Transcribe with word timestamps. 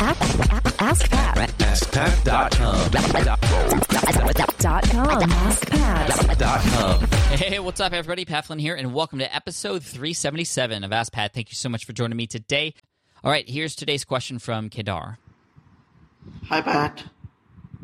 Ask 0.00 1.10
Pat. 1.10 1.48
AskPat.com. 1.58 2.90
Dot 4.60 4.84
com. 4.90 5.30
Ask 5.32 5.68
Pat. 5.68 6.38
Dot 6.38 6.60
com. 6.60 7.00
Hey, 7.36 7.58
what's 7.58 7.80
up, 7.80 7.92
everybody? 7.92 8.24
Pat 8.24 8.44
Flynn 8.46 8.60
here, 8.60 8.76
and 8.76 8.94
welcome 8.94 9.18
to 9.18 9.34
episode 9.34 9.82
377 9.82 10.84
of 10.84 10.92
Ask 10.92 11.12
Pat. 11.12 11.34
Thank 11.34 11.50
you 11.50 11.56
so 11.56 11.68
much 11.68 11.84
for 11.84 11.92
joining 11.92 12.16
me 12.16 12.28
today. 12.28 12.74
All 13.24 13.30
right, 13.32 13.48
here's 13.48 13.74
today's 13.74 14.04
question 14.04 14.38
from 14.38 14.70
Kedar. 14.70 15.18
Hi 16.44 16.60
Pat, 16.60 17.02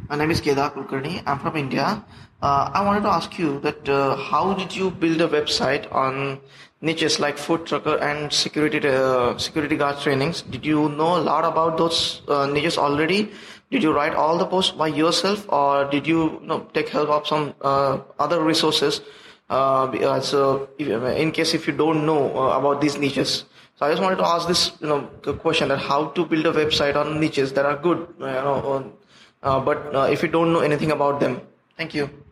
my 0.08 0.14
name 0.14 0.30
is 0.30 0.40
Kedar 0.40 0.70
Kulkarni. 0.70 1.20
I'm 1.26 1.40
from 1.40 1.56
India. 1.56 2.04
Uh, 2.44 2.70
I 2.74 2.84
wanted 2.84 3.04
to 3.04 3.08
ask 3.08 3.38
you 3.38 3.58
that 3.60 3.88
uh, 3.88 4.16
how 4.16 4.52
did 4.52 4.76
you 4.76 4.90
build 4.90 5.22
a 5.22 5.26
website 5.26 5.90
on 5.90 6.38
niches 6.82 7.18
like 7.18 7.38
food 7.38 7.64
trucker 7.64 7.96
and 7.96 8.30
security 8.30 8.86
uh, 8.86 9.38
security 9.38 9.78
guard 9.78 9.98
trainings? 10.00 10.42
Did 10.42 10.66
you 10.66 10.90
know 10.90 11.16
a 11.16 11.22
lot 11.28 11.46
about 11.46 11.78
those 11.78 12.20
uh, 12.28 12.44
niches 12.46 12.76
already? 12.76 13.32
Did 13.70 13.82
you 13.82 13.94
write 13.94 14.14
all 14.14 14.36
the 14.36 14.44
posts 14.44 14.72
by 14.72 14.88
yourself, 14.88 15.46
or 15.48 15.86
did 15.90 16.06
you, 16.06 16.18
you 16.42 16.46
know, 16.46 16.58
take 16.74 16.90
help 16.90 17.08
of 17.08 17.26
some 17.26 17.54
uh, 17.62 18.00
other 18.18 18.42
resources? 18.42 19.00
Uh, 19.48 20.20
so, 20.20 20.68
if, 20.78 20.88
in 21.16 21.32
case 21.32 21.54
if 21.54 21.66
you 21.66 21.72
don't 21.72 22.04
know 22.04 22.28
about 22.50 22.82
these 22.82 22.98
niches, 22.98 23.46
so 23.76 23.86
I 23.86 23.90
just 23.90 24.02
wanted 24.02 24.16
to 24.16 24.26
ask 24.26 24.46
this, 24.48 24.72
you 24.82 24.88
know, 24.88 25.00
question 25.46 25.68
that 25.68 25.78
how 25.78 26.08
to 26.08 26.26
build 26.26 26.44
a 26.44 26.52
website 26.52 26.94
on 26.94 27.18
niches 27.20 27.54
that 27.54 27.64
are 27.64 27.78
good, 27.78 28.06
you 28.18 28.26
know, 28.26 28.92
but 29.40 30.12
if 30.12 30.22
you 30.22 30.28
don't 30.28 30.52
know 30.52 30.60
anything 30.60 30.90
about 30.90 31.20
them. 31.20 31.40
Thank 31.78 31.94
you. 31.94 32.23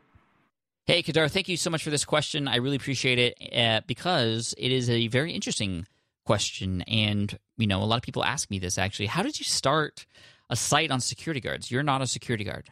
Hey, 0.92 1.02
Kedar, 1.02 1.28
thank 1.28 1.48
you 1.48 1.56
so 1.56 1.70
much 1.70 1.82
for 1.82 1.88
this 1.88 2.04
question. 2.04 2.46
I 2.46 2.56
really 2.56 2.76
appreciate 2.76 3.18
it 3.18 3.56
uh, 3.56 3.80
because 3.86 4.54
it 4.58 4.70
is 4.70 4.90
a 4.90 5.06
very 5.06 5.32
interesting 5.32 5.86
question. 6.26 6.82
And, 6.82 7.38
you 7.56 7.66
know, 7.66 7.82
a 7.82 7.86
lot 7.86 7.96
of 7.96 8.02
people 8.02 8.22
ask 8.22 8.50
me 8.50 8.58
this 8.58 8.76
actually. 8.76 9.06
How 9.06 9.22
did 9.22 9.38
you 9.38 9.44
start 9.46 10.04
a 10.50 10.54
site 10.54 10.90
on 10.90 11.00
security 11.00 11.40
guards? 11.40 11.70
You're 11.70 11.82
not 11.82 12.02
a 12.02 12.06
security 12.06 12.44
guard. 12.44 12.68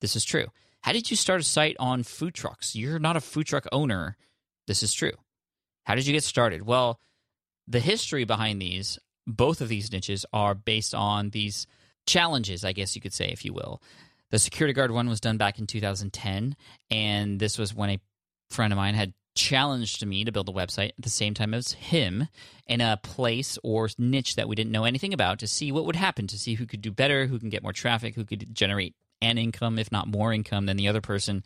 This 0.00 0.16
is 0.16 0.24
true. 0.24 0.46
How 0.80 0.90
did 0.90 1.12
you 1.12 1.16
start 1.16 1.42
a 1.42 1.44
site 1.44 1.76
on 1.78 2.02
food 2.02 2.34
trucks? 2.34 2.74
You're 2.74 2.98
not 2.98 3.16
a 3.16 3.20
food 3.20 3.46
truck 3.46 3.68
owner. 3.70 4.16
This 4.66 4.82
is 4.82 4.92
true. 4.92 5.14
How 5.84 5.94
did 5.94 6.08
you 6.08 6.12
get 6.12 6.24
started? 6.24 6.66
Well, 6.66 6.98
the 7.68 7.78
history 7.78 8.24
behind 8.24 8.60
these, 8.60 8.98
both 9.28 9.60
of 9.60 9.68
these 9.68 9.92
niches, 9.92 10.26
are 10.32 10.56
based 10.56 10.92
on 10.92 11.30
these 11.30 11.68
challenges, 12.04 12.64
I 12.64 12.72
guess 12.72 12.96
you 12.96 13.00
could 13.00 13.14
say, 13.14 13.28
if 13.28 13.44
you 13.44 13.52
will. 13.52 13.80
The 14.30 14.38
security 14.38 14.72
guard 14.72 14.90
one 14.90 15.08
was 15.08 15.20
done 15.20 15.36
back 15.36 15.58
in 15.58 15.66
2010, 15.66 16.56
and 16.90 17.40
this 17.40 17.58
was 17.58 17.74
when 17.74 17.90
a 17.90 18.00
friend 18.50 18.72
of 18.72 18.76
mine 18.76 18.94
had 18.94 19.12
challenged 19.34 20.04
me 20.04 20.24
to 20.24 20.32
build 20.32 20.48
a 20.48 20.52
website 20.52 20.90
at 20.90 20.94
the 20.98 21.10
same 21.10 21.34
time 21.34 21.54
as 21.54 21.72
him 21.72 22.28
in 22.66 22.80
a 22.80 22.98
place 23.02 23.58
or 23.62 23.88
niche 23.98 24.36
that 24.36 24.48
we 24.48 24.56
didn't 24.56 24.72
know 24.72 24.84
anything 24.84 25.12
about 25.14 25.38
to 25.38 25.46
see 25.46 25.72
what 25.72 25.86
would 25.86 25.96
happen, 25.96 26.26
to 26.26 26.38
see 26.38 26.54
who 26.54 26.66
could 26.66 26.82
do 26.82 26.90
better, 26.90 27.26
who 27.26 27.38
can 27.38 27.48
get 27.48 27.62
more 27.62 27.72
traffic, 27.72 28.14
who 28.14 28.24
could 28.24 28.54
generate 28.54 28.94
an 29.22 29.38
income, 29.38 29.78
if 29.78 29.92
not 29.92 30.08
more 30.08 30.32
income 30.32 30.66
than 30.66 30.76
the 30.76 30.88
other 30.88 31.00
person. 31.00 31.44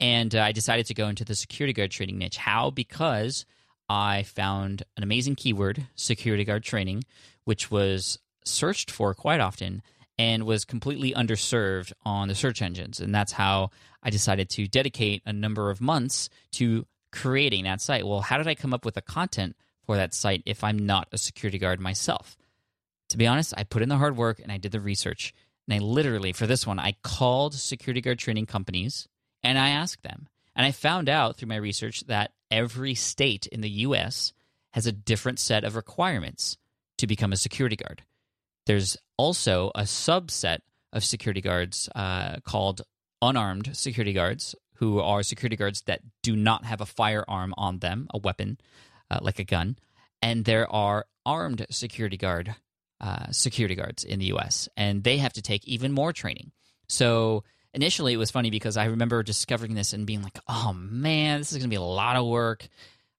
And 0.00 0.34
uh, 0.34 0.42
I 0.42 0.52
decided 0.52 0.86
to 0.86 0.94
go 0.94 1.08
into 1.08 1.24
the 1.24 1.34
security 1.34 1.72
guard 1.72 1.90
training 1.90 2.18
niche. 2.18 2.36
How? 2.36 2.70
Because 2.70 3.46
I 3.88 4.24
found 4.24 4.82
an 4.96 5.02
amazing 5.02 5.36
keyword, 5.36 5.86
security 5.94 6.44
guard 6.44 6.64
training, 6.64 7.04
which 7.44 7.70
was 7.70 8.18
searched 8.44 8.90
for 8.90 9.14
quite 9.14 9.40
often 9.40 9.82
and 10.18 10.44
was 10.44 10.64
completely 10.64 11.12
underserved 11.12 11.92
on 12.04 12.28
the 12.28 12.34
search 12.34 12.62
engines. 12.62 13.00
And 13.00 13.14
that's 13.14 13.32
how 13.32 13.70
I 14.02 14.10
decided 14.10 14.48
to 14.50 14.66
dedicate 14.66 15.22
a 15.26 15.32
number 15.32 15.70
of 15.70 15.80
months 15.80 16.28
to 16.52 16.86
creating 17.12 17.64
that 17.64 17.80
site. 17.80 18.06
Well, 18.06 18.20
how 18.20 18.38
did 18.38 18.48
I 18.48 18.54
come 18.54 18.72
up 18.72 18.84
with 18.84 18.94
the 18.94 19.02
content 19.02 19.56
for 19.84 19.96
that 19.96 20.14
site 20.14 20.42
if 20.46 20.64
I'm 20.64 20.78
not 20.78 21.08
a 21.12 21.18
security 21.18 21.58
guard 21.58 21.80
myself? 21.80 22.36
To 23.10 23.18
be 23.18 23.26
honest, 23.26 23.54
I 23.56 23.64
put 23.64 23.82
in 23.82 23.88
the 23.88 23.98
hard 23.98 24.16
work 24.16 24.40
and 24.40 24.50
I 24.50 24.56
did 24.56 24.72
the 24.72 24.80
research. 24.80 25.34
And 25.68 25.74
I 25.74 25.84
literally, 25.84 26.32
for 26.32 26.46
this 26.46 26.66
one, 26.66 26.78
I 26.78 26.96
called 27.02 27.54
security 27.54 28.00
guard 28.00 28.18
training 28.18 28.46
companies 28.46 29.08
and 29.42 29.58
I 29.58 29.70
asked 29.70 30.02
them. 30.02 30.28
And 30.54 30.64
I 30.64 30.70
found 30.70 31.08
out 31.08 31.36
through 31.36 31.48
my 31.48 31.56
research 31.56 32.04
that 32.06 32.32
every 32.50 32.94
state 32.94 33.46
in 33.46 33.60
the 33.60 33.70
US 33.70 34.32
has 34.72 34.86
a 34.86 34.92
different 34.92 35.38
set 35.38 35.64
of 35.64 35.76
requirements 35.76 36.56
to 36.98 37.06
become 37.06 37.32
a 37.32 37.36
security 37.36 37.76
guard. 37.76 38.02
There's 38.66 38.96
also 39.16 39.70
a 39.74 39.82
subset 39.82 40.58
of 40.92 41.04
security 41.04 41.40
guards 41.40 41.88
uh, 41.94 42.36
called 42.44 42.82
unarmed 43.22 43.76
security 43.76 44.12
guards, 44.12 44.54
who 44.74 45.00
are 45.00 45.22
security 45.22 45.56
guards 45.56 45.82
that 45.82 46.00
do 46.22 46.36
not 46.36 46.64
have 46.64 46.80
a 46.80 46.86
firearm 46.86 47.54
on 47.56 47.78
them, 47.78 48.08
a 48.12 48.18
weapon 48.18 48.58
uh, 49.10 49.18
like 49.22 49.38
a 49.38 49.44
gun. 49.44 49.76
And 50.20 50.44
there 50.44 50.70
are 50.70 51.06
armed 51.24 51.66
security 51.70 52.16
guard 52.16 52.54
uh, 53.00 53.30
security 53.30 53.74
guards 53.74 54.04
in 54.04 54.18
the 54.18 54.26
U.S. 54.26 54.68
and 54.76 55.04
they 55.04 55.18
have 55.18 55.34
to 55.34 55.42
take 55.42 55.66
even 55.66 55.92
more 55.92 56.12
training. 56.12 56.52
So 56.88 57.44
initially, 57.74 58.14
it 58.14 58.18
was 58.18 58.30
funny 58.30 58.50
because 58.50 58.76
I 58.76 58.86
remember 58.86 59.22
discovering 59.22 59.74
this 59.74 59.92
and 59.92 60.06
being 60.06 60.22
like, 60.22 60.38
"Oh 60.48 60.72
man, 60.72 61.40
this 61.40 61.52
is 61.52 61.58
going 61.58 61.68
to 61.68 61.74
be 61.74 61.76
a 61.76 61.82
lot 61.82 62.16
of 62.16 62.26
work." 62.26 62.66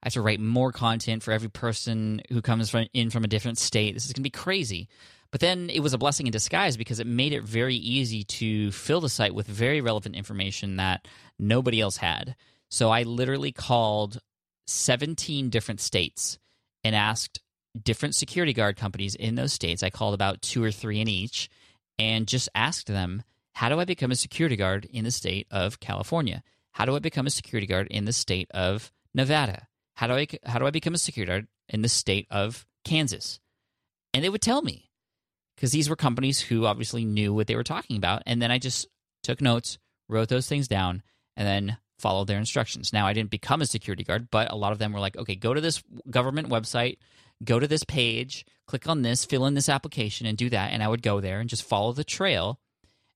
I 0.02 0.07
have 0.07 0.13
to 0.13 0.22
write 0.22 0.40
more 0.40 0.72
content 0.72 1.24
for 1.24 1.31
every 1.31 1.50
person 1.50 2.22
who 2.30 2.41
comes 2.41 2.69
from 2.69 2.88
in 2.94 3.09
from 3.09 3.24
a 3.24 3.28
different 3.28 3.57
state. 3.57 3.94
This 3.94 4.06
is 4.06 4.13
going 4.13 4.24
to 4.24 4.30
be 4.30 4.30
crazy. 4.30 4.88
But 5.31 5.41
then 5.41 5.69
it 5.69 5.81
was 5.81 5.93
a 5.93 5.97
blessing 5.97 6.27
in 6.27 6.31
disguise 6.31 6.77
because 6.77 6.99
it 6.99 7.07
made 7.07 7.33
it 7.33 7.43
very 7.43 7.75
easy 7.75 8.23
to 8.23 8.71
fill 8.71 9.01
the 9.01 9.09
site 9.09 9.35
with 9.35 9.47
very 9.47 9.81
relevant 9.81 10.15
information 10.15 10.77
that 10.77 11.07
nobody 11.38 11.81
else 11.81 11.97
had. 11.97 12.35
So 12.69 12.89
I 12.89 13.03
literally 13.03 13.51
called 13.51 14.19
17 14.67 15.49
different 15.49 15.81
states 15.81 16.39
and 16.83 16.95
asked 16.95 17.41
different 17.81 18.15
security 18.15 18.53
guard 18.53 18.77
companies 18.77 19.15
in 19.15 19.35
those 19.35 19.53
states. 19.53 19.83
I 19.83 19.89
called 19.89 20.13
about 20.13 20.41
two 20.41 20.63
or 20.63 20.71
three 20.71 20.99
in 21.01 21.07
each 21.07 21.49
and 21.99 22.27
just 22.27 22.49
asked 22.55 22.88
them, 22.88 23.23
How 23.53 23.69
do 23.69 23.79
I 23.79 23.85
become 23.85 24.11
a 24.11 24.15
security 24.15 24.55
guard 24.55 24.85
in 24.91 25.03
the 25.03 25.11
state 25.11 25.47
of 25.51 25.79
California? 25.79 26.44
How 26.71 26.85
do 26.85 26.95
I 26.95 26.99
become 26.99 27.27
a 27.27 27.31
security 27.31 27.67
guard 27.67 27.88
in 27.89 28.05
the 28.05 28.13
state 28.13 28.49
of 28.51 28.91
Nevada? 29.13 29.67
How 29.95 30.07
do 30.07 30.13
I 30.13 30.27
how 30.45 30.59
do 30.59 30.67
I 30.67 30.71
become 30.71 30.94
a 30.94 30.99
security 30.99 31.31
guard 31.31 31.47
in 31.69 31.81
the 31.81 31.89
state 31.89 32.27
of 32.29 32.65
Kansas? 32.83 33.39
And 34.13 34.23
they 34.23 34.29
would 34.29 34.41
tell 34.41 34.61
me 34.61 34.87
because 35.57 35.72
these 35.72 35.90
were 35.90 35.95
companies 35.95 36.40
who 36.40 36.68
obviously 36.68 37.03
knew 37.03 37.34
what 37.34 37.47
they 37.47 37.56
were 37.56 37.63
talking 37.63 37.97
about. 37.97 38.22
And 38.28 38.40
then 38.40 38.51
I 38.51 38.59
just 38.59 38.88
took 39.23 39.41
notes, 39.41 39.79
wrote 40.07 40.29
those 40.29 40.47
things 40.47 40.68
down, 40.68 41.01
and 41.35 41.47
then 41.47 41.78
followed 41.97 42.28
their 42.28 42.38
instructions. 42.38 42.94
Now, 42.94 43.07
I 43.07 43.13
didn't 43.13 43.31
become 43.31 43.62
a 43.62 43.66
security 43.66 44.03
guard, 44.03 44.29
but 44.29 44.51
a 44.51 44.56
lot 44.56 44.72
of 44.72 44.78
them 44.78 44.94
were 44.94 45.00
like, 45.00 45.18
okay, 45.18 45.35
go 45.35 45.56
to 45.56 45.59
this 45.59 45.84
government 46.12 46.50
website, 46.50 47.00
go 47.44 47.59
to 47.59 47.68
this 47.68 47.84
page, 47.84 48.45
click 48.68 48.88
on 48.88 49.01
this, 49.01 49.25
fill 49.25 49.47
in 49.47 49.56
this 49.56 49.68
application, 49.68 50.28
and 50.28 50.38
do 50.38 50.50
that. 50.51 50.72
And 50.72 50.84
I 50.84 50.88
would 50.88 51.01
go 51.01 51.19
there 51.19 51.40
and 51.40 51.50
just 51.50 51.63
follow 51.63 51.91
the 51.91 52.03
trail. 52.03 52.59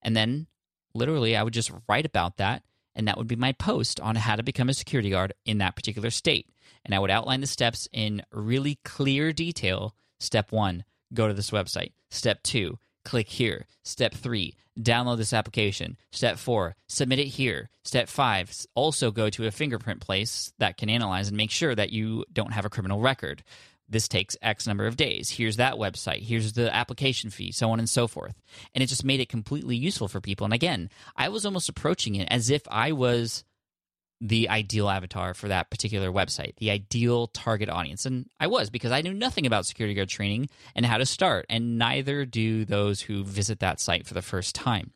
And 0.01 0.17
then 0.17 0.47
literally, 0.95 1.37
I 1.37 1.43
would 1.43 1.53
just 1.53 1.71
write 1.87 2.07
about 2.07 2.37
that. 2.37 2.63
And 2.95 3.07
that 3.07 3.17
would 3.17 3.27
be 3.27 3.35
my 3.35 3.51
post 3.53 3.99
on 3.99 4.15
how 4.15 4.35
to 4.35 4.43
become 4.43 4.67
a 4.67 4.73
security 4.73 5.11
guard 5.11 5.33
in 5.45 5.59
that 5.59 5.75
particular 5.75 6.09
state. 6.09 6.49
And 6.83 6.95
I 6.95 6.99
would 6.99 7.11
outline 7.11 7.41
the 7.41 7.47
steps 7.47 7.87
in 7.93 8.23
really 8.33 8.79
clear 8.83 9.31
detail. 9.31 9.95
Step 10.19 10.51
one, 10.51 10.83
go 11.13 11.27
to 11.27 11.33
this 11.33 11.51
website. 11.51 11.91
Step 12.09 12.43
two, 12.43 12.77
click 13.05 13.27
here. 13.27 13.65
Step 13.83 14.13
three, 14.13 14.55
download 14.79 15.17
this 15.17 15.33
application. 15.33 15.97
Step 16.11 16.37
four, 16.37 16.75
submit 16.87 17.19
it 17.19 17.27
here. 17.27 17.69
Step 17.83 18.09
five, 18.09 18.53
also 18.75 19.11
go 19.11 19.29
to 19.29 19.47
a 19.47 19.51
fingerprint 19.51 20.01
place 20.01 20.53
that 20.59 20.77
can 20.77 20.89
analyze 20.89 21.27
and 21.27 21.37
make 21.37 21.51
sure 21.51 21.75
that 21.75 21.91
you 21.91 22.25
don't 22.31 22.53
have 22.53 22.65
a 22.65 22.69
criminal 22.69 22.99
record. 22.99 23.43
This 23.89 24.07
takes 24.07 24.37
X 24.41 24.67
number 24.67 24.87
of 24.87 24.95
days. 24.95 25.29
Here's 25.29 25.57
that 25.57 25.73
website. 25.73 26.21
Here's 26.21 26.53
the 26.53 26.73
application 26.73 27.29
fee, 27.29 27.51
so 27.51 27.71
on 27.71 27.79
and 27.79 27.89
so 27.89 28.07
forth. 28.07 28.39
And 28.73 28.81
it 28.81 28.87
just 28.87 29.03
made 29.03 29.19
it 29.19 29.27
completely 29.27 29.75
useful 29.75 30.07
for 30.07 30.21
people. 30.21 30.45
And 30.45 30.53
again, 30.53 30.89
I 31.17 31.27
was 31.27 31.45
almost 31.45 31.67
approaching 31.67 32.15
it 32.15 32.29
as 32.31 32.49
if 32.49 32.61
I 32.71 32.93
was 32.93 33.43
the 34.23 34.49
ideal 34.49 34.87
avatar 34.87 35.33
for 35.33 35.47
that 35.47 35.71
particular 35.71 36.11
website, 36.11 36.55
the 36.57 36.69
ideal 36.69 37.25
target 37.27 37.69
audience. 37.69 38.05
And 38.05 38.27
I 38.39 38.45
was 38.47 38.69
because 38.69 38.91
I 38.91 39.01
knew 39.01 39.13
nothing 39.13 39.47
about 39.47 39.65
security 39.65 39.95
guard 39.95 40.09
training 40.09 40.47
and 40.75 40.85
how 40.85 40.99
to 40.99 41.07
start, 41.07 41.47
and 41.49 41.79
neither 41.79 42.23
do 42.23 42.63
those 42.63 43.01
who 43.01 43.23
visit 43.23 43.59
that 43.59 43.79
site 43.79 44.05
for 44.05 44.13
the 44.13 44.21
first 44.21 44.53
time. 44.53 44.91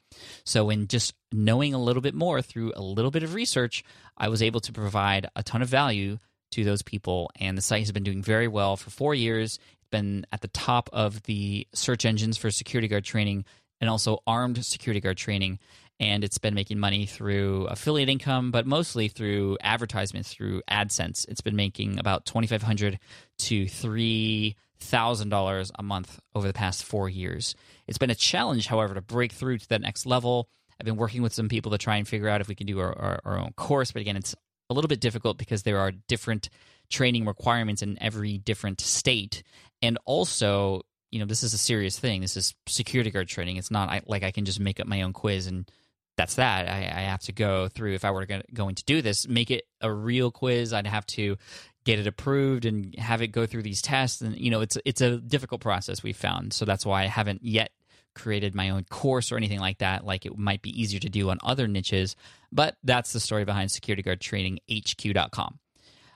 So, 0.45 0.69
in 0.69 0.87
just 0.87 1.15
knowing 1.31 1.73
a 1.73 1.81
little 1.81 2.03
bit 2.03 2.13
more 2.13 2.41
through 2.41 2.73
a 2.75 2.83
little 2.83 3.11
bit 3.11 3.23
of 3.23 3.33
research, 3.33 3.83
I 4.15 4.29
was 4.29 4.43
able 4.43 4.61
to 4.61 4.71
provide 4.71 5.27
a 5.35 5.43
ton 5.43 5.63
of 5.63 5.69
value 5.69 6.19
to 6.51 6.63
those 6.63 6.83
people. 6.83 7.31
And 7.39 7.57
the 7.57 7.63
site 7.63 7.81
has 7.81 7.91
been 7.91 8.03
doing 8.03 8.21
very 8.21 8.47
well 8.47 8.77
for 8.77 8.91
four 8.91 9.15
years. 9.15 9.59
It's 9.73 9.89
been 9.89 10.25
at 10.31 10.41
the 10.41 10.47
top 10.49 10.89
of 10.93 11.23
the 11.23 11.67
search 11.73 12.05
engines 12.05 12.37
for 12.37 12.51
security 12.51 12.87
guard 12.87 13.03
training 13.03 13.45
and 13.81 13.89
also 13.89 14.19
armed 14.25 14.63
security 14.63 15.01
guard 15.01 15.17
training 15.17 15.59
and 15.99 16.23
it's 16.23 16.37
been 16.37 16.53
making 16.53 16.79
money 16.79 17.05
through 17.05 17.65
affiliate 17.67 18.09
income, 18.09 18.51
but 18.51 18.67
mostly 18.67 19.07
through 19.07 19.57
advertisements 19.61 20.33
through 20.33 20.61
AdSense. 20.69 21.27
It's 21.29 21.41
been 21.41 21.55
making 21.55 21.99
about 21.99 22.25
twenty 22.25 22.47
five 22.47 22.63
hundred 22.63 22.99
to 23.39 23.67
three 23.67 24.55
thousand 24.79 25.29
dollars 25.29 25.71
a 25.79 25.83
month 25.83 26.19
over 26.33 26.47
the 26.47 26.53
past 26.53 26.83
four 26.83 27.07
years. 27.09 27.55
It's 27.87 27.97
been 27.97 28.09
a 28.09 28.15
challenge, 28.15 28.67
however, 28.67 28.93
to 28.93 29.01
break 29.01 29.31
through 29.31 29.59
to 29.59 29.69
that 29.69 29.81
next 29.81 30.05
level. 30.05 30.49
I've 30.79 30.85
been 30.85 30.97
working 30.97 31.21
with 31.21 31.33
some 31.33 31.47
people 31.47 31.71
to 31.71 31.77
try 31.77 31.95
and 31.95 32.07
figure 32.07 32.27
out 32.27 32.41
if 32.41 32.49
we 32.49 32.55
can 32.55 32.67
do 32.67 32.79
our, 32.79 32.97
our, 32.97 33.19
our 33.23 33.39
own 33.39 33.53
course, 33.55 33.91
but 33.93 34.01
again, 34.01 34.17
it's 34.17 34.35
a 34.69 34.73
little 34.73 34.89
bit 34.89 34.99
difficult 34.99 35.37
because 35.37 35.63
there 35.63 35.79
are 35.79 35.91
different 35.91 36.49
training 36.89 37.25
requirements 37.25 37.81
in 37.81 37.97
every 38.01 38.37
different 38.37 38.81
state, 38.81 39.43
and 39.81 39.97
also 40.05 40.81
you 41.11 41.19
know, 41.19 41.25
this 41.25 41.43
is 41.43 41.53
a 41.53 41.57
serious 41.57 41.97
thing. 41.97 42.19
This 42.19 42.35
is 42.35 42.53
security 42.67 43.09
guard 43.09 43.29
training. 43.29 43.55
It's 43.55 43.71
not 43.71 44.09
like 44.09 44.23
I 44.23 44.31
can 44.31 44.43
just 44.43 44.59
make 44.59 44.81
up 44.81 44.87
my 44.87 45.03
own 45.03 45.13
quiz 45.13 45.47
and 45.47 45.71
that's 46.17 46.35
that. 46.35 46.69
I, 46.69 46.77
I 46.77 47.01
have 47.01 47.21
to 47.23 47.31
go 47.31 47.67
through 47.67 47.93
if 47.93 48.05
I 48.05 48.11
were 48.11 48.25
gonna, 48.25 48.43
going 48.53 48.75
to 48.75 48.83
do 48.85 49.01
this, 49.01 49.27
make 49.27 49.51
it 49.51 49.65
a 49.81 49.91
real 49.91 50.31
quiz. 50.31 50.73
I'd 50.73 50.87
have 50.87 51.05
to 51.07 51.37
get 51.83 51.99
it 51.99 52.07
approved 52.07 52.65
and 52.65 52.95
have 52.95 53.21
it 53.21 53.27
go 53.27 53.45
through 53.45 53.63
these 53.63 53.81
tests, 53.81 54.21
and 54.21 54.37
you 54.37 54.49
know, 54.49 54.61
it's 54.61 54.77
it's 54.85 55.01
a 55.01 55.17
difficult 55.17 55.61
process 55.61 56.03
we 56.03 56.13
found. 56.13 56.53
So 56.53 56.65
that's 56.65 56.85
why 56.85 57.03
I 57.03 57.07
haven't 57.07 57.43
yet 57.43 57.71
created 58.15 58.55
my 58.55 58.69
own 58.69 58.85
course 58.85 59.31
or 59.31 59.37
anything 59.37 59.59
like 59.59 59.79
that. 59.79 60.05
Like 60.05 60.25
it 60.25 60.37
might 60.37 60.61
be 60.61 60.81
easier 60.81 61.01
to 61.01 61.09
do 61.09 61.29
on 61.29 61.39
other 61.43 61.67
niches, 61.67 62.15
but 62.51 62.77
that's 62.83 63.13
the 63.13 63.19
story 63.19 63.45
behind 63.45 63.71
Security 63.71 64.01
Guard 64.01 64.21
Training 64.21 64.57
HQ.com. 64.71 65.59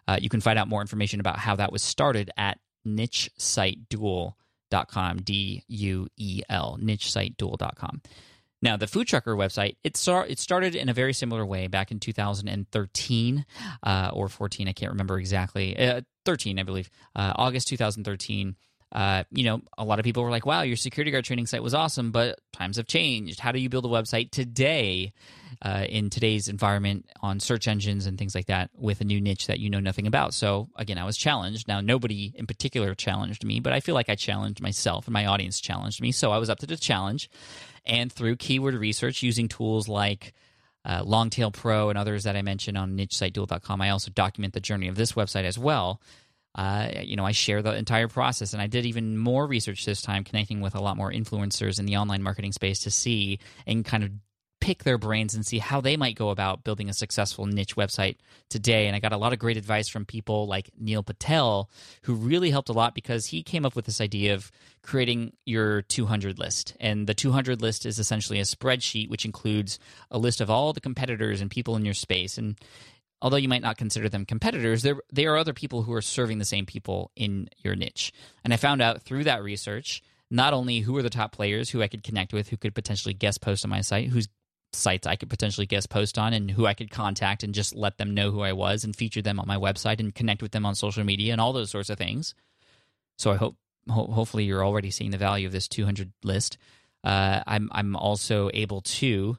Uh, 0.08 0.18
you 0.20 0.30
can 0.30 0.42
find 0.42 0.58
out 0.58 0.68
more 0.68 0.82
information 0.82 1.20
about 1.20 1.38
how 1.38 1.56
that 1.58 1.72
was 1.72 1.84
started 1.84 2.32
at 2.36 2.58
nichesiteduel.com, 2.88 5.22
D 5.22 5.64
U 5.68 6.08
E 6.18 6.42
L, 6.50 6.80
nichesiteduel.com. 6.82 8.02
Now, 8.62 8.78
the 8.78 8.88
food 8.88 9.08
trucker 9.08 9.36
website, 9.36 9.78
it, 9.84 9.96
start, 9.96 10.30
it 10.30 10.40
started 10.40 10.76
in 10.76 10.90
a 10.90 10.94
very 10.94 11.14
similar 11.14 11.46
way 11.46 11.68
back 11.68 11.92
in 11.92 12.00
2013 12.00 13.46
uh, 13.84 14.12
or 14.14 14.28
14, 14.28 14.68
I 14.68 14.74
can't 14.74 14.92
remember 14.92 15.18
exactly. 15.18 15.78
Uh, 15.78 16.02
13, 16.26 16.60
I 16.60 16.64
believe, 16.64 16.90
uh, 17.16 17.34
August 17.36 17.68
2013. 17.70 18.56
Uh, 18.92 19.24
you 19.30 19.44
know, 19.44 19.62
a 19.78 19.84
lot 19.84 20.00
of 20.00 20.04
people 20.04 20.24
were 20.24 20.32
like, 20.32 20.48
wow, 20.48 20.62
your 20.62 20.76
security 20.76 21.12
guard 21.12 21.24
training 21.24 21.46
site 21.46 21.62
was 21.62 21.76
awesome, 21.76 22.12
but 22.12 22.40
times 22.54 22.78
have 22.78 22.88
changed. 22.88 23.40
How 23.40 23.52
do 23.52 23.60
you 23.60 23.70
build 23.70 23.86
a 23.86 23.90
website 23.90 24.32
today 24.32 25.14
uh, 25.62 25.86
in 25.88 26.10
today's 26.10 26.48
environment 26.48 27.06
on 27.22 27.40
search 27.40 27.68
engines 27.68 28.08
and 28.08 28.18
things 28.18 28.34
like 28.34 28.48
that 28.48 28.72
with 28.74 29.02
a 29.02 29.04
new 29.04 29.22
niche 29.22 29.46
that 29.46 29.60
you 29.60 29.70
know 29.70 29.80
nothing 29.80 30.08
about? 30.08 30.34
So, 30.34 30.70
again, 30.76 30.98
I 30.98 31.06
was 31.06 31.18
challenged. 31.18 31.68
Now, 31.68 31.82
nobody 31.82 32.34
in 32.36 32.48
particular 32.48 32.96
challenged 32.96 33.46
me, 33.46 33.60
but 33.60 33.74
I 33.74 33.80
feel 33.80 33.94
like 33.94 34.10
I 34.10 34.16
challenged 34.16 34.60
myself 34.60 35.06
and 35.06 35.14
my 35.14 35.28
audience 35.28 35.62
challenged 35.62 36.02
me. 36.02 36.12
So 36.12 36.32
I 36.32 36.40
was 36.40 36.50
up 36.50 36.58
to 36.60 36.66
the 36.66 36.76
challenge. 36.76 37.30
And 37.86 38.12
through 38.12 38.38
keyword 38.38 38.76
research 38.76 39.24
using 39.24 39.48
tools 39.48 39.88
like 39.88 40.34
uh, 40.86 41.04
Longtail 41.04 41.52
Pro 41.52 41.90
and 41.90 41.98
others 41.98 42.24
that 42.24 42.36
I 42.36 42.42
mentioned 42.42 42.78
on 42.78 42.98
nichesiteduel.com, 42.98 43.82
I 43.82 43.90
also 43.90 44.12
document 44.12 44.54
the 44.54 44.60
journey 44.60 44.88
of 44.88 44.96
this 44.96 45.14
website 45.14 45.44
as 45.44 45.58
well 45.58 46.02
uh, 46.56 46.90
you 47.04 47.16
know, 47.16 47.26
I 47.26 47.32
share 47.32 47.62
the 47.62 47.76
entire 47.76 48.08
process. 48.08 48.54
And 48.54 48.62
I 48.62 48.68
did 48.68 48.86
even 48.86 49.18
more 49.18 49.46
research 49.46 49.86
this 49.86 50.02
time, 50.02 50.24
connecting 50.24 50.62
with 50.62 50.76
a 50.76 50.82
lot 50.82 50.98
more 50.98 51.12
influencers 51.12 51.80
in 51.80 51.86
the 51.86 51.98
online 51.98 52.24
marketing 52.24 52.52
space 52.52 52.80
to 52.80 52.92
see 52.92 53.40
and 53.68 53.86
kind 53.86 54.04
of 54.04 54.12
pick 54.60 54.84
their 54.84 54.98
brains 54.98 55.34
and 55.34 55.46
see 55.46 55.60
how 55.60 55.82
they 55.82 55.96
might 55.96 56.16
go 56.16 56.30
about 56.30 56.64
building 56.64 56.90
a 56.90 56.94
successful 56.94 57.46
niche 57.46 57.76
website 57.76 58.18
today. 58.50 58.88
And 58.88 58.96
I 58.96 59.00
got 59.00 59.14
a 59.14 59.18
lot 59.18 59.34
of 59.34 59.40
great 59.40 59.58
advice 59.58 59.88
from 59.88 60.06
people 60.06 60.48
like 60.48 60.70
Neil 60.78 61.04
Patel, 61.04 61.70
who 62.04 62.14
really 62.14 62.52
helped 62.52 62.70
a 62.70 62.74
lot 62.74 62.96
because 62.96 63.28
he 63.28 63.44
came 63.44 63.66
up 63.66 63.76
with 63.76 63.86
this 63.86 64.02
idea 64.02 64.34
of 64.34 64.52
creating 64.82 65.34
your 65.46 65.82
200 65.84 66.40
list. 66.40 66.76
And 66.80 67.08
the 67.08 67.14
200 67.14 67.62
list 67.62 67.86
is 67.86 68.00
essentially 68.00 68.40
a 68.40 68.44
spreadsheet 68.44 69.10
which 69.10 69.26
includes 69.26 69.80
a 70.12 70.18
list 70.18 70.42
of 70.42 70.50
all 70.50 70.74
the 70.74 70.82
competitors 70.82 71.42
and 71.42 71.50
people 71.50 71.76
in 71.76 71.86
your 71.86 71.94
space. 71.94 72.38
And 72.38 72.58
although 73.22 73.38
you 73.38 73.50
might 73.50 73.62
not 73.62 73.78
consider 73.78 74.10
them 74.10 74.26
competitors, 74.26 74.82
there 74.82 75.02
they 75.12 75.26
are 75.26 75.38
other 75.38 75.54
people 75.54 75.84
who 75.84 75.94
are 75.94 76.02
serving 76.02 76.38
the 76.38 76.46
same 76.46 76.66
people 76.66 77.12
in 77.16 77.50
your 77.58 77.76
niche. 77.76 78.12
And 78.44 78.54
I 78.54 78.58
found 78.58 78.82
out 78.82 79.04
through 79.04 79.26
that 79.26 79.44
research 79.44 80.02
not 80.32 80.54
only 80.54 80.80
who 80.80 80.96
are 80.96 81.02
the 81.02 81.10
top 81.10 81.32
players 81.32 81.70
who 81.70 81.82
I 81.82 81.88
could 81.88 82.04
connect 82.04 82.34
with, 82.34 82.50
who 82.50 82.58
could 82.58 82.76
potentially 82.76 83.14
guest 83.14 83.42
post 83.42 83.66
on 83.66 83.70
my 83.70 83.82
site, 83.82 84.10
whose 84.10 84.28
sites 84.74 85.08
I 85.08 85.16
could 85.16 85.30
potentially 85.30 85.66
guest 85.66 85.90
post 85.90 86.18
on, 86.18 86.34
and 86.34 86.50
who 86.52 86.66
I 86.66 86.74
could 86.74 86.92
contact 86.92 87.44
and 87.44 87.54
just 87.54 87.76
let 87.76 87.98
them 87.98 88.14
know 88.14 88.32
who 88.32 88.42
I 88.42 88.54
was 88.54 88.84
and 88.84 88.96
feature 88.96 89.22
them 89.22 89.40
on 89.40 89.48
my 89.48 89.58
website 89.58 90.00
and 90.00 90.14
connect 90.14 90.42
with 90.42 90.52
them 90.52 90.66
on 90.66 90.76
social 90.76 91.04
media 91.04 91.32
and 91.32 91.42
all 91.42 91.54
those 91.54 91.72
sorts 91.72 91.90
of 91.90 91.98
things. 91.98 92.36
So 93.18 93.32
I 93.32 93.36
hope 93.36 93.56
ho- 93.90 94.08
hopefully 94.08 94.46
you're 94.46 94.66
already 94.66 94.92
seeing 94.92 95.12
the 95.12 95.18
value 95.18 95.48
of 95.48 95.54
this 95.54 95.68
200 95.68 96.12
list. 96.24 96.58
Uh, 97.04 97.42
I'm 97.46 97.70
I'm 97.72 97.96
also 97.96 98.50
able 98.54 98.82
to. 98.82 99.38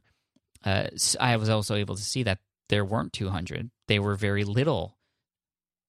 Uh, 0.64 0.88
I 1.18 1.36
was 1.36 1.48
also 1.48 1.74
able 1.74 1.96
to 1.96 2.02
see 2.02 2.22
that 2.24 2.38
there 2.68 2.84
weren't 2.84 3.12
200. 3.12 3.70
There 3.88 4.02
were 4.02 4.14
very 4.14 4.44
little 4.44 4.96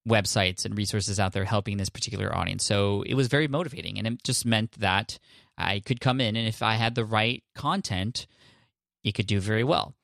websites 0.08 0.66
and 0.66 0.78
resources 0.78 1.20
out 1.20 1.34
there 1.34 1.46
helping 1.46 1.78
this 1.78 1.90
particular 1.90 2.36
audience. 2.36 2.66
So 2.66 3.04
it 3.04 3.14
was 3.14 3.28
very 3.28 3.48
motivating. 3.48 3.98
And 3.98 4.08
it 4.08 4.24
just 4.24 4.46
meant 4.46 4.72
that 4.80 5.20
I 5.58 5.80
could 5.80 6.02
come 6.02 6.20
in 6.20 6.36
and 6.36 6.48
if 6.48 6.64
I 6.64 6.76
had 6.76 6.96
the 6.96 7.06
right 7.06 7.44
content, 7.56 8.26
it 9.04 9.14
could 9.14 9.28
do 9.28 9.40
very 9.40 9.64
well. 9.64 9.96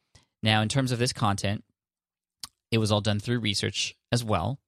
Now, 0.44 0.62
in 0.62 0.70
terms 0.70 0.92
of 0.92 1.00
this 1.00 1.14
content, 1.14 1.64
it 2.72 2.78
was 2.78 2.92
all 2.92 3.02
done 3.02 3.20
through 3.20 3.40
research 3.40 3.96
as 4.12 4.24
well. 4.24 4.60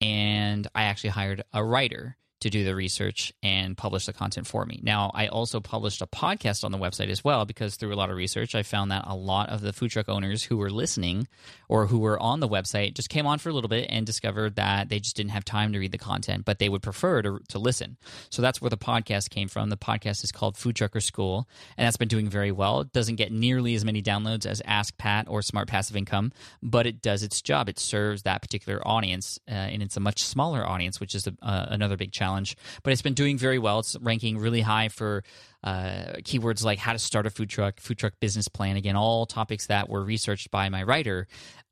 And 0.00 0.66
I 0.74 0.84
actually 0.84 1.10
hired 1.10 1.42
a 1.52 1.64
writer 1.64 2.16
to 2.44 2.50
do 2.50 2.62
the 2.62 2.74
research 2.74 3.32
and 3.42 3.74
publish 3.74 4.04
the 4.04 4.12
content 4.12 4.46
for 4.46 4.66
me. 4.66 4.78
Now, 4.82 5.10
I 5.14 5.28
also 5.28 5.60
published 5.60 6.02
a 6.02 6.06
podcast 6.06 6.62
on 6.62 6.72
the 6.72 6.78
website 6.78 7.08
as 7.08 7.24
well 7.24 7.46
because 7.46 7.76
through 7.76 7.94
a 7.94 7.96
lot 7.96 8.10
of 8.10 8.16
research, 8.16 8.54
I 8.54 8.62
found 8.62 8.90
that 8.90 9.04
a 9.06 9.16
lot 9.16 9.48
of 9.48 9.62
the 9.62 9.72
food 9.72 9.90
truck 9.90 10.10
owners 10.10 10.42
who 10.42 10.58
were 10.58 10.68
listening 10.68 11.26
or 11.70 11.86
who 11.86 11.98
were 11.98 12.20
on 12.20 12.40
the 12.40 12.48
website 12.48 12.92
just 12.92 13.08
came 13.08 13.26
on 13.26 13.38
for 13.38 13.48
a 13.48 13.52
little 13.54 13.68
bit 13.68 13.86
and 13.88 14.04
discovered 14.04 14.56
that 14.56 14.90
they 14.90 15.00
just 15.00 15.16
didn't 15.16 15.30
have 15.30 15.42
time 15.46 15.72
to 15.72 15.78
read 15.78 15.90
the 15.90 15.96
content, 15.96 16.44
but 16.44 16.58
they 16.58 16.68
would 16.68 16.82
prefer 16.82 17.22
to, 17.22 17.40
to 17.48 17.58
listen. 17.58 17.96
So 18.28 18.42
that's 18.42 18.60
where 18.60 18.68
the 18.68 18.76
podcast 18.76 19.30
came 19.30 19.48
from. 19.48 19.70
The 19.70 19.78
podcast 19.78 20.22
is 20.22 20.30
called 20.30 20.58
Food 20.58 20.76
Trucker 20.76 21.00
School, 21.00 21.48
and 21.78 21.86
that's 21.86 21.96
been 21.96 22.08
doing 22.08 22.28
very 22.28 22.52
well. 22.52 22.80
It 22.80 22.92
doesn't 22.92 23.16
get 23.16 23.32
nearly 23.32 23.74
as 23.74 23.86
many 23.86 24.02
downloads 24.02 24.44
as 24.44 24.60
Ask 24.66 24.98
Pat 24.98 25.28
or 25.30 25.40
Smart 25.40 25.66
Passive 25.66 25.96
Income, 25.96 26.32
but 26.62 26.86
it 26.86 27.00
does 27.00 27.22
its 27.22 27.40
job. 27.40 27.70
It 27.70 27.78
serves 27.78 28.24
that 28.24 28.42
particular 28.42 28.86
audience, 28.86 29.38
uh, 29.48 29.54
and 29.54 29.82
it's 29.82 29.96
a 29.96 30.00
much 30.00 30.22
smaller 30.22 30.66
audience, 30.66 31.00
which 31.00 31.14
is 31.14 31.26
a, 31.26 31.34
uh, 31.40 31.66
another 31.70 31.96
big 31.96 32.12
challenge 32.12 32.33
challenge, 32.34 32.56
but 32.82 32.92
it's 32.92 33.02
been 33.02 33.14
doing 33.14 33.38
very 33.38 33.58
well. 33.58 33.80
It's 33.80 33.96
ranking 34.00 34.38
really 34.38 34.60
high 34.60 34.88
for 34.88 35.22
uh, 35.62 36.14
keywords 36.22 36.64
like 36.64 36.78
how 36.78 36.92
to 36.92 36.98
start 36.98 37.26
a 37.26 37.30
food 37.30 37.48
truck, 37.48 37.80
food 37.80 37.98
truck 37.98 38.14
business 38.20 38.48
plan. 38.48 38.76
Again, 38.76 38.96
all 38.96 39.26
topics 39.26 39.66
that 39.66 39.88
were 39.88 40.02
researched 40.02 40.50
by 40.50 40.68
my 40.68 40.82
writer 40.82 41.26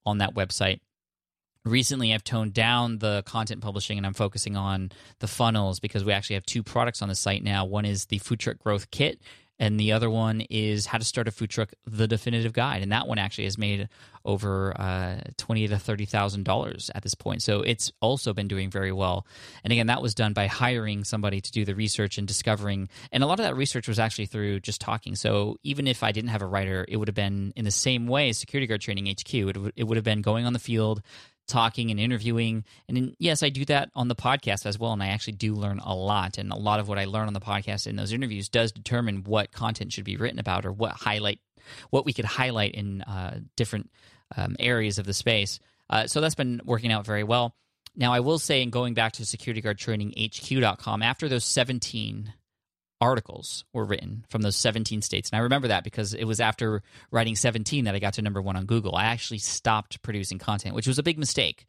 on 0.06 0.18
that 0.18 0.34
website. 0.34 0.80
Recently, 1.64 2.12
I've 2.12 2.24
toned 2.24 2.54
down 2.54 2.98
the 2.98 3.22
content 3.24 3.60
publishing 3.60 3.96
and 3.96 4.04
I'm 4.04 4.14
focusing 4.14 4.56
on 4.56 4.90
the 5.20 5.28
funnels 5.28 5.78
because 5.78 6.04
we 6.04 6.12
actually 6.12 6.34
have 6.34 6.46
two 6.46 6.62
products 6.62 7.02
on 7.02 7.08
the 7.08 7.14
site 7.14 7.44
now. 7.44 7.64
One 7.64 7.84
is 7.84 8.06
the 8.06 8.18
Food 8.18 8.40
Truck 8.40 8.58
Growth 8.58 8.90
Kit, 8.90 9.20
and 9.62 9.78
the 9.78 9.92
other 9.92 10.10
one 10.10 10.40
is 10.50 10.86
how 10.86 10.98
to 10.98 11.04
start 11.04 11.28
a 11.28 11.30
food 11.30 11.48
truck 11.48 11.72
the 11.86 12.08
definitive 12.08 12.52
guide. 12.52 12.82
And 12.82 12.90
that 12.90 13.06
one 13.06 13.18
actually 13.18 13.44
has 13.44 13.56
made 13.56 13.88
over 14.24 14.78
uh, 14.78 15.20
twenty 15.36 15.68
to 15.68 15.78
thirty 15.78 16.04
thousand 16.04 16.44
dollars 16.44 16.90
at 16.96 17.04
this 17.04 17.14
point. 17.14 17.42
So 17.42 17.60
it's 17.60 17.92
also 18.00 18.32
been 18.32 18.48
doing 18.48 18.70
very 18.70 18.90
well. 18.90 19.24
And 19.62 19.72
again 19.72 19.86
that 19.86 20.02
was 20.02 20.16
done 20.16 20.32
by 20.32 20.48
hiring 20.48 21.04
somebody 21.04 21.40
to 21.40 21.52
do 21.52 21.64
the 21.64 21.76
research 21.76 22.18
and 22.18 22.26
discovering. 22.26 22.88
And 23.12 23.22
a 23.22 23.26
lot 23.28 23.38
of 23.38 23.44
that 23.44 23.54
research 23.54 23.86
was 23.86 24.00
actually 24.00 24.26
through 24.26 24.58
just 24.60 24.80
talking. 24.80 25.14
So 25.14 25.58
even 25.62 25.86
if 25.86 26.02
i 26.02 26.10
didn't 26.10 26.30
have 26.30 26.42
a 26.42 26.46
writer 26.46 26.84
it 26.88 26.96
would 26.96 27.06
have 27.06 27.14
been 27.14 27.52
in 27.54 27.64
the 27.64 27.70
same 27.70 28.08
way 28.08 28.30
as 28.30 28.38
security 28.38 28.66
guard 28.66 28.80
training 28.80 29.06
hq 29.06 29.34
it, 29.34 29.56
it 29.76 29.84
would 29.84 29.96
have 29.96 30.04
been 30.04 30.22
going 30.22 30.44
on 30.44 30.52
the 30.52 30.58
field 30.58 31.02
talking 31.52 31.90
and 31.90 32.00
interviewing. 32.00 32.64
And 32.88 32.96
then, 32.96 33.14
yes, 33.18 33.42
I 33.42 33.50
do 33.50 33.64
that 33.66 33.90
on 33.94 34.08
the 34.08 34.14
podcast 34.14 34.66
as 34.66 34.78
well. 34.78 34.92
And 34.92 35.02
I 35.02 35.08
actually 35.08 35.34
do 35.34 35.54
learn 35.54 35.78
a 35.78 35.94
lot. 35.94 36.38
And 36.38 36.50
a 36.50 36.56
lot 36.56 36.80
of 36.80 36.88
what 36.88 36.98
I 36.98 37.04
learn 37.04 37.28
on 37.28 37.34
the 37.34 37.40
podcast 37.40 37.86
in 37.86 37.96
those 37.96 38.12
interviews 38.12 38.48
does 38.48 38.72
determine 38.72 39.24
what 39.24 39.52
content 39.52 39.92
should 39.92 40.04
be 40.04 40.16
written 40.16 40.38
about 40.38 40.64
or 40.64 40.72
what 40.72 40.92
highlight, 40.92 41.38
what 41.90 42.04
we 42.06 42.12
could 42.12 42.24
highlight 42.24 42.74
in 42.74 43.02
uh, 43.02 43.40
different 43.56 43.90
um, 44.36 44.56
areas 44.58 44.98
of 44.98 45.06
the 45.06 45.12
space. 45.12 45.60
Uh, 45.90 46.06
so 46.06 46.20
that's 46.20 46.34
been 46.34 46.60
working 46.64 46.90
out 46.90 47.04
very 47.04 47.24
well. 47.24 47.54
Now, 47.94 48.14
I 48.14 48.20
will 48.20 48.38
say, 48.38 48.62
in 48.62 48.70
going 48.70 48.94
back 48.94 49.12
to 49.14 49.26
security 49.26 49.60
guard 49.60 49.78
training 49.78 50.14
HQ.com, 50.18 51.02
after 51.02 51.28
those 51.28 51.44
17 51.44 52.32
articles 53.02 53.64
were 53.72 53.84
written 53.84 54.24
from 54.28 54.42
those 54.42 54.54
17 54.54 55.02
states. 55.02 55.28
And 55.28 55.36
I 55.36 55.42
remember 55.42 55.68
that 55.68 55.82
because 55.82 56.14
it 56.14 56.22
was 56.22 56.38
after 56.38 56.84
writing 57.10 57.34
17 57.34 57.84
that 57.84 57.96
I 57.96 57.98
got 57.98 58.14
to 58.14 58.22
number 58.22 58.40
one 58.40 58.54
on 58.54 58.64
Google. 58.64 58.94
I 58.94 59.06
actually 59.06 59.38
stopped 59.38 60.00
producing 60.02 60.38
content, 60.38 60.76
which 60.76 60.86
was 60.86 61.00
a 61.00 61.02
big 61.02 61.18
mistake. 61.18 61.66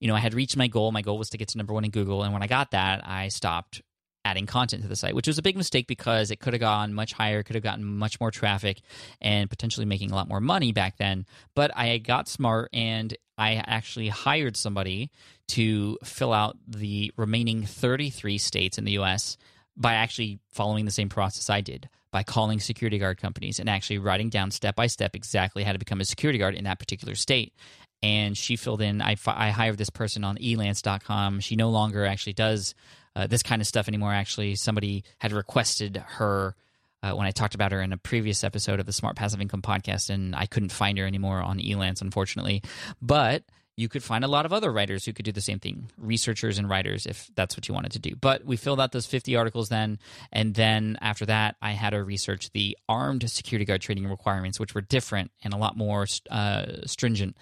You 0.00 0.08
know, 0.08 0.16
I 0.16 0.18
had 0.18 0.34
reached 0.34 0.56
my 0.56 0.66
goal. 0.66 0.90
My 0.90 1.02
goal 1.02 1.18
was 1.18 1.30
to 1.30 1.38
get 1.38 1.48
to 1.50 1.58
number 1.58 1.72
one 1.72 1.84
in 1.84 1.92
Google. 1.92 2.24
And 2.24 2.32
when 2.32 2.42
I 2.42 2.48
got 2.48 2.72
that, 2.72 3.06
I 3.06 3.28
stopped 3.28 3.80
adding 4.24 4.46
content 4.46 4.82
to 4.82 4.88
the 4.88 4.96
site, 4.96 5.14
which 5.14 5.28
was 5.28 5.38
a 5.38 5.42
big 5.42 5.56
mistake 5.56 5.86
because 5.86 6.32
it 6.32 6.40
could 6.40 6.52
have 6.52 6.60
gone 6.60 6.94
much 6.94 7.12
higher, 7.12 7.44
could 7.44 7.54
have 7.54 7.62
gotten 7.62 7.84
much 7.84 8.20
more 8.20 8.32
traffic, 8.32 8.80
and 9.20 9.48
potentially 9.48 9.86
making 9.86 10.10
a 10.10 10.16
lot 10.16 10.28
more 10.28 10.40
money 10.40 10.72
back 10.72 10.96
then. 10.96 11.26
But 11.54 11.70
I 11.76 11.98
got 11.98 12.28
smart 12.28 12.70
and 12.72 13.16
I 13.38 13.62
actually 13.64 14.08
hired 14.08 14.56
somebody 14.56 15.12
to 15.48 15.96
fill 16.02 16.32
out 16.32 16.56
the 16.66 17.12
remaining 17.16 17.66
33 17.66 18.38
states 18.38 18.78
in 18.78 18.84
the 18.84 18.98
US 18.98 19.36
by 19.76 19.94
actually 19.94 20.38
following 20.50 20.84
the 20.84 20.90
same 20.90 21.08
process 21.08 21.48
I 21.50 21.60
did 21.60 21.88
by 22.10 22.22
calling 22.22 22.60
security 22.60 22.98
guard 22.98 23.18
companies 23.18 23.58
and 23.58 23.68
actually 23.68 23.98
writing 23.98 24.28
down 24.28 24.50
step 24.50 24.76
by 24.76 24.86
step 24.86 25.16
exactly 25.16 25.64
how 25.64 25.72
to 25.72 25.78
become 25.78 26.00
a 26.00 26.04
security 26.04 26.38
guard 26.38 26.54
in 26.54 26.64
that 26.64 26.78
particular 26.78 27.14
state. 27.14 27.54
And 28.02 28.36
she 28.36 28.56
filled 28.56 28.82
in, 28.82 29.00
I, 29.00 29.16
I 29.26 29.50
hired 29.50 29.78
this 29.78 29.90
person 29.90 30.24
on 30.24 30.36
elance.com. 30.36 31.40
She 31.40 31.56
no 31.56 31.70
longer 31.70 32.04
actually 32.04 32.34
does 32.34 32.74
uh, 33.16 33.26
this 33.26 33.42
kind 33.42 33.62
of 33.62 33.68
stuff 33.68 33.88
anymore. 33.88 34.12
Actually, 34.12 34.56
somebody 34.56 35.04
had 35.18 35.32
requested 35.32 36.02
her 36.06 36.54
uh, 37.02 37.12
when 37.12 37.26
I 37.26 37.30
talked 37.30 37.54
about 37.54 37.72
her 37.72 37.80
in 37.80 37.92
a 37.92 37.96
previous 37.96 38.44
episode 38.44 38.80
of 38.80 38.86
the 38.86 38.92
Smart 38.92 39.16
Passive 39.16 39.40
Income 39.40 39.62
podcast, 39.62 40.10
and 40.10 40.36
I 40.36 40.46
couldn't 40.46 40.70
find 40.72 40.98
her 40.98 41.06
anymore 41.06 41.40
on 41.40 41.58
Elance, 41.58 42.00
unfortunately. 42.00 42.62
But 43.00 43.44
you 43.76 43.88
could 43.88 44.02
find 44.02 44.22
a 44.24 44.28
lot 44.28 44.44
of 44.44 44.52
other 44.52 44.70
writers 44.70 45.04
who 45.04 45.12
could 45.12 45.24
do 45.24 45.32
the 45.32 45.40
same 45.40 45.58
thing, 45.58 45.90
researchers 45.96 46.58
and 46.58 46.68
writers, 46.68 47.06
if 47.06 47.30
that's 47.34 47.56
what 47.56 47.68
you 47.68 47.74
wanted 47.74 47.92
to 47.92 47.98
do. 47.98 48.14
But 48.14 48.44
we 48.44 48.56
filled 48.56 48.80
out 48.80 48.92
those 48.92 49.06
50 49.06 49.34
articles 49.36 49.70
then. 49.70 49.98
And 50.30 50.54
then 50.54 50.98
after 51.00 51.24
that, 51.26 51.56
I 51.62 51.72
had 51.72 51.90
to 51.90 52.04
research 52.04 52.50
the 52.52 52.76
armed 52.88 53.28
security 53.30 53.64
guard 53.64 53.80
training 53.80 54.06
requirements, 54.08 54.60
which 54.60 54.74
were 54.74 54.82
different 54.82 55.30
and 55.42 55.54
a 55.54 55.56
lot 55.56 55.76
more 55.76 56.06
uh, 56.30 56.66
stringent, 56.84 57.36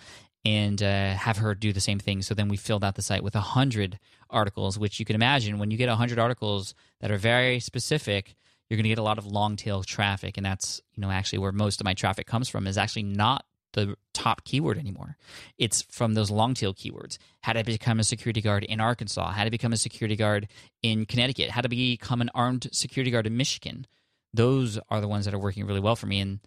and 0.44 0.80
uh, 0.82 1.14
have 1.14 1.38
her 1.38 1.54
do 1.54 1.72
the 1.72 1.80
same 1.80 1.99
thing. 1.99 2.22
So 2.22 2.34
then 2.34 2.49
we 2.49 2.56
filled 2.56 2.84
out 2.84 2.94
the 2.94 3.02
site 3.02 3.25
with 3.25 3.34
100 3.34 3.99
articles, 4.30 4.78
which 4.78 5.00
you 5.00 5.04
can 5.04 5.16
imagine 5.16 5.58
when 5.58 5.70
you 5.70 5.76
get 5.76 5.88
100 5.88 6.18
articles 6.18 6.75
that 7.00 7.10
are 7.10 7.18
very 7.18 7.58
specific. 7.58 8.37
You're 8.68 8.76
going 8.76 8.84
to 8.84 8.90
get 8.90 8.99
a 8.99 9.02
lot 9.02 9.18
of 9.18 9.26
long 9.26 9.56
tail 9.56 9.82
traffic, 9.82 10.37
and 10.37 10.46
that's 10.46 10.80
you 10.94 11.00
know 11.00 11.10
actually 11.10 11.40
where 11.40 11.50
most 11.50 11.80
of 11.80 11.84
my 11.84 11.94
traffic 11.94 12.28
comes 12.28 12.49
from. 12.49 12.68
Is 12.68 12.78
actually 12.78 13.02
not 13.02 13.44
the 13.72 13.96
top 14.12 14.44
keyword 14.44 14.78
anymore. 14.78 15.16
It's 15.58 15.82
from 15.82 16.14
those 16.14 16.30
long 16.30 16.54
tail 16.54 16.74
keywords. 16.74 17.18
How 17.42 17.52
to 17.52 17.64
become 17.64 18.00
a 18.00 18.04
security 18.04 18.40
guard 18.40 18.64
in 18.64 18.80
Arkansas, 18.80 19.32
how 19.32 19.44
to 19.44 19.50
become 19.50 19.72
a 19.72 19.76
security 19.76 20.16
guard 20.16 20.48
in 20.82 21.06
Connecticut, 21.06 21.50
how 21.50 21.60
to 21.60 21.68
become 21.68 22.20
an 22.20 22.30
armed 22.34 22.68
security 22.72 23.10
guard 23.10 23.26
in 23.26 23.36
Michigan. 23.36 23.86
Those 24.32 24.78
are 24.88 25.00
the 25.00 25.08
ones 25.08 25.24
that 25.24 25.34
are 25.34 25.38
working 25.38 25.66
really 25.66 25.80
well 25.80 25.96
for 25.96 26.06
me. 26.06 26.20
And 26.20 26.40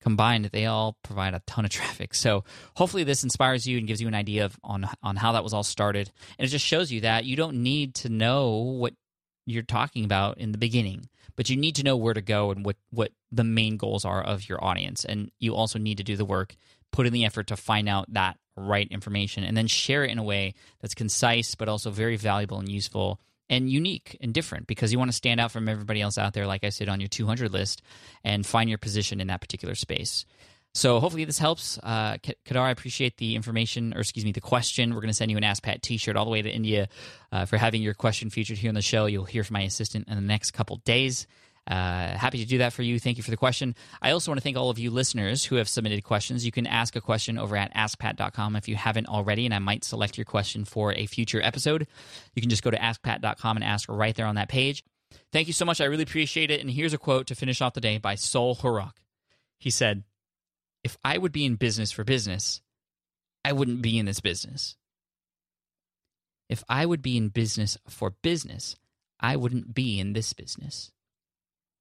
combined, 0.00 0.46
they 0.46 0.66
all 0.66 0.96
provide 1.02 1.34
a 1.34 1.42
ton 1.46 1.64
of 1.64 1.70
traffic. 1.70 2.14
So 2.14 2.44
hopefully 2.76 3.04
this 3.04 3.22
inspires 3.22 3.66
you 3.66 3.78
and 3.78 3.86
gives 3.86 4.00
you 4.00 4.08
an 4.08 4.14
idea 4.14 4.44
of 4.44 4.58
on 4.62 4.88
on 5.02 5.16
how 5.16 5.32
that 5.32 5.44
was 5.44 5.52
all 5.52 5.62
started. 5.62 6.10
And 6.38 6.46
it 6.46 6.50
just 6.50 6.64
shows 6.64 6.90
you 6.90 7.02
that 7.02 7.24
you 7.24 7.36
don't 7.36 7.62
need 7.62 7.94
to 7.96 8.08
know 8.08 8.56
what 8.56 8.94
you're 9.46 9.62
talking 9.62 10.04
about 10.04 10.38
in 10.38 10.52
the 10.52 10.58
beginning 10.58 11.08
but 11.40 11.48
you 11.48 11.56
need 11.56 11.76
to 11.76 11.82
know 11.82 11.96
where 11.96 12.12
to 12.12 12.20
go 12.20 12.50
and 12.50 12.66
what 12.66 12.76
what 12.90 13.12
the 13.32 13.44
main 13.44 13.76
goals 13.76 14.04
are 14.04 14.22
of 14.22 14.48
your 14.48 14.62
audience 14.62 15.04
and 15.04 15.30
you 15.38 15.54
also 15.54 15.78
need 15.78 15.98
to 15.98 16.04
do 16.04 16.16
the 16.16 16.24
work 16.24 16.56
put 16.90 17.06
in 17.06 17.12
the 17.12 17.24
effort 17.24 17.46
to 17.46 17.56
find 17.56 17.88
out 17.88 18.12
that 18.12 18.36
right 18.56 18.88
information 18.90 19.44
and 19.44 19.56
then 19.56 19.66
share 19.66 20.04
it 20.04 20.10
in 20.10 20.18
a 20.18 20.22
way 20.22 20.54
that's 20.80 20.94
concise 20.94 21.54
but 21.54 21.68
also 21.68 21.90
very 21.90 22.16
valuable 22.16 22.58
and 22.58 22.68
useful 22.68 23.20
and 23.48 23.70
unique 23.70 24.16
and 24.20 24.34
different 24.34 24.66
because 24.66 24.92
you 24.92 24.98
want 24.98 25.10
to 25.10 25.16
stand 25.16 25.40
out 25.40 25.50
from 25.50 25.68
everybody 25.68 26.00
else 26.00 26.18
out 26.18 26.34
there 26.34 26.46
like 26.46 26.64
i 26.64 26.68
said 26.68 26.88
on 26.88 27.00
your 27.00 27.08
200 27.08 27.52
list 27.52 27.82
and 28.24 28.44
find 28.44 28.68
your 28.68 28.78
position 28.78 29.20
in 29.20 29.28
that 29.28 29.40
particular 29.40 29.74
space 29.74 30.24
so 30.72 31.00
hopefully 31.00 31.24
this 31.24 31.38
helps. 31.38 31.78
Uh, 31.82 32.18
Kadar, 32.46 32.60
I 32.60 32.70
appreciate 32.70 33.16
the 33.16 33.34
information, 33.34 33.92
or 33.92 34.00
excuse 34.00 34.24
me, 34.24 34.32
the 34.32 34.40
question. 34.40 34.94
We're 34.94 35.00
going 35.00 35.08
to 35.08 35.14
send 35.14 35.30
you 35.30 35.36
an 35.36 35.44
Ask 35.44 35.62
Pat 35.62 35.82
T-shirt 35.82 36.16
all 36.16 36.24
the 36.24 36.30
way 36.30 36.42
to 36.42 36.50
India 36.50 36.88
uh, 37.32 37.44
for 37.44 37.56
having 37.56 37.82
your 37.82 37.94
question 37.94 38.30
featured 38.30 38.58
here 38.58 38.68
on 38.68 38.76
the 38.76 38.82
show. 38.82 39.06
You'll 39.06 39.24
hear 39.24 39.42
from 39.42 39.54
my 39.54 39.62
assistant 39.62 40.06
in 40.06 40.14
the 40.14 40.20
next 40.20 40.52
couple 40.52 40.76
days. 40.76 41.26
Uh, 41.70 42.18
happy 42.18 42.38
to 42.38 42.44
do 42.44 42.58
that 42.58 42.72
for 42.72 42.82
you. 42.82 42.98
Thank 42.98 43.16
you 43.16 43.22
for 43.22 43.30
the 43.30 43.36
question. 43.36 43.76
I 44.02 44.10
also 44.10 44.32
want 44.32 44.38
to 44.38 44.42
thank 44.42 44.56
all 44.56 44.70
of 44.70 44.78
you 44.80 44.90
listeners 44.90 45.44
who 45.44 45.54
have 45.54 45.68
submitted 45.68 46.02
questions. 46.02 46.44
You 46.44 46.50
can 46.50 46.66
ask 46.66 46.96
a 46.96 47.00
question 47.00 47.38
over 47.38 47.56
at 47.56 47.72
askpat.com 47.74 48.56
if 48.56 48.68
you 48.68 48.74
haven't 48.74 49.06
already, 49.06 49.44
and 49.44 49.54
I 49.54 49.60
might 49.60 49.84
select 49.84 50.18
your 50.18 50.24
question 50.24 50.64
for 50.64 50.92
a 50.92 51.06
future 51.06 51.40
episode. 51.40 51.86
You 52.34 52.42
can 52.42 52.50
just 52.50 52.64
go 52.64 52.72
to 52.72 52.76
askpat.com 52.76 53.56
and 53.56 53.62
ask 53.62 53.88
right 53.88 54.16
there 54.16 54.26
on 54.26 54.34
that 54.34 54.48
page. 54.48 54.82
Thank 55.32 55.46
you 55.46 55.52
so 55.52 55.64
much. 55.64 55.80
I 55.80 55.84
really 55.84 56.02
appreciate 56.02 56.50
it. 56.50 56.60
And 56.60 56.68
here's 56.68 56.92
a 56.92 56.98
quote 56.98 57.28
to 57.28 57.36
finish 57.36 57.60
off 57.60 57.74
the 57.74 57.80
day 57.80 57.98
by 57.98 58.16
Sol 58.16 58.56
Hurok. 58.56 58.94
He 59.60 59.70
said, 59.70 60.02
if 60.82 60.98
I 61.04 61.18
would 61.18 61.30
be 61.30 61.44
in 61.44 61.54
business 61.54 61.92
for 61.92 62.02
business, 62.02 62.62
I 63.44 63.52
wouldn't 63.52 63.80
be 63.80 63.96
in 63.96 64.06
this 64.06 64.20
business. 64.20 64.76
If 66.48 66.64
I 66.68 66.84
would 66.84 67.00
be 67.00 67.16
in 67.16 67.28
business 67.28 67.78
for 67.88 68.10
business, 68.22 68.74
I 69.20 69.36
wouldn't 69.36 69.72
be 69.72 70.00
in 70.00 70.14
this 70.14 70.32
business. 70.32 70.90